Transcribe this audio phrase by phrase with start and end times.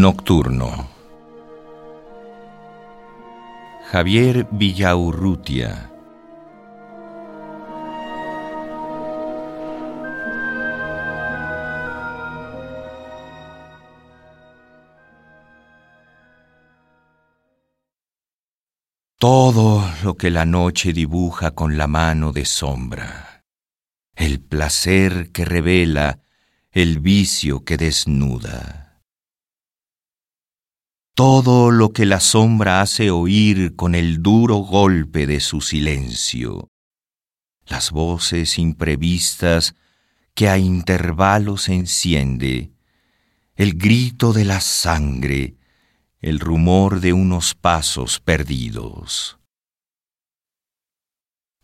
[0.00, 0.88] Nocturno.
[3.92, 5.88] Javier Villaurrutia.
[19.16, 23.44] Todo lo que la noche dibuja con la mano de sombra,
[24.16, 26.18] el placer que revela,
[26.72, 28.84] el vicio que desnuda
[31.14, 36.70] todo lo que la sombra hace oír con el duro golpe de su silencio,
[37.66, 39.76] las voces imprevistas
[40.34, 42.72] que a intervalos enciende,
[43.54, 45.56] el grito de la sangre,
[46.18, 49.38] el rumor de unos pasos perdidos.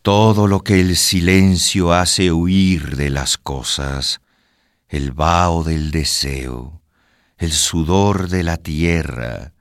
[0.02, 4.20] Todo lo que el silencio hace huir de las cosas,
[4.88, 6.80] el vaho del deseo,
[7.41, 9.55] el sudor de la tierra,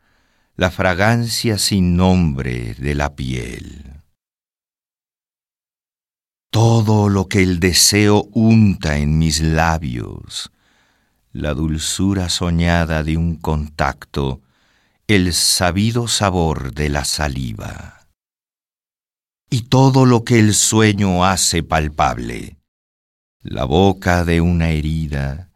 [0.58, 4.04] la fragancia sin nombre de la piel.
[6.52, 10.52] Todo lo que el deseo unta en mis labios,
[11.32, 14.42] la dulzura soñada de un contacto,
[15.08, 18.08] el sabido sabor de la saliva.
[19.50, 22.58] Y todo lo que el sueño hace palpable,
[23.42, 25.49] la boca de una herida,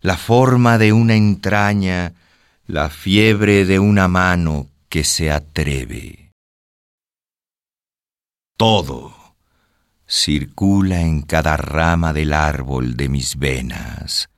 [0.00, 2.14] la forma de una entraña,
[2.66, 6.32] la fiebre de una mano que se atreve.
[8.56, 9.14] Todo
[10.08, 14.28] circula en cada rama del árbol de mis venas,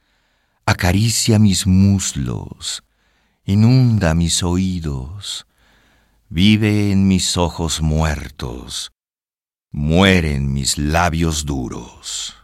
[0.67, 2.83] acaricia mis muslos,
[3.45, 5.47] inunda mis oídos,
[6.29, 8.93] vive en mis ojos muertos,
[9.71, 12.42] mueren mis labios duros.